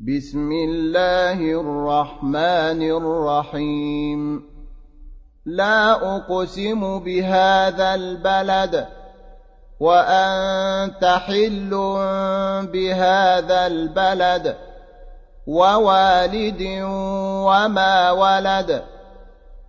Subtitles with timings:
[0.00, 4.42] بسم الله الرحمن الرحيم.
[5.46, 8.86] لا أقسم بهذا البلد
[9.80, 11.70] وأنت حل
[12.72, 14.56] بهذا البلد
[15.46, 16.62] ووالد
[17.46, 18.82] وما ولد.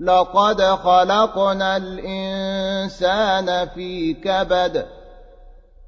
[0.00, 4.86] لقد خلقنا الإنسان في كبد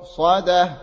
[0.00, 0.76] مؤصده